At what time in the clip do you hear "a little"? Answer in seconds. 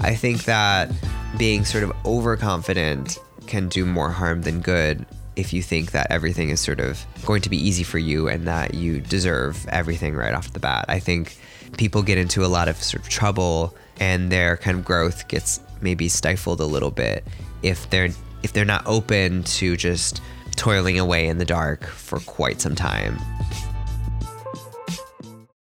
16.60-16.90